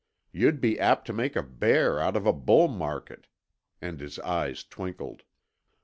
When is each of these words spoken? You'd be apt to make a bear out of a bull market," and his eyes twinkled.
You'd 0.31 0.59
be 0.59 0.79
apt 0.79 1.05
to 1.05 1.13
make 1.13 1.35
a 1.35 1.43
bear 1.43 1.99
out 1.99 2.15
of 2.17 2.25
a 2.25 2.33
bull 2.33 2.67
market," 2.67 3.27
and 3.83 3.99
his 3.99 4.17
eyes 4.21 4.63
twinkled. 4.63 5.21